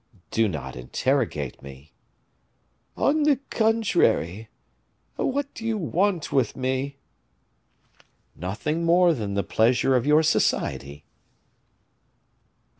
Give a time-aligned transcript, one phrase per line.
[0.31, 1.93] "Do not interrogate me."
[2.97, 4.49] "On the contrary.
[5.15, 6.97] What do you want with me?"
[8.35, 11.05] "Nothing more than the pleasure of your society."